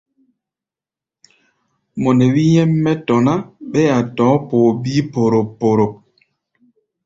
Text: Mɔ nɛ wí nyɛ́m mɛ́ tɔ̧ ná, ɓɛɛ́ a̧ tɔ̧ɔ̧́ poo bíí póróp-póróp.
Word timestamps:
Mɔ 2.01 2.09
nɛ 2.17 2.25
wí 2.33 2.43
nyɛ́m 2.53 2.71
mɛ́ 2.83 2.95
tɔ̧ 3.05 3.17
ná, 3.25 3.33
ɓɛɛ́ 3.71 3.93
a̧ 3.97 4.03
tɔ̧ɔ̧́ 4.15 4.41
poo 4.47 4.69
bíí 4.81 5.01
póróp-póróp. 5.11 5.93